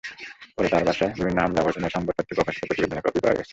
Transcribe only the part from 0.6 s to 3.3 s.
তাঁর বাসায় বিভিন্ন হামলার ঘটনায় সংবাদপত্রে প্রকাশিত প্রতিবেদনের কপি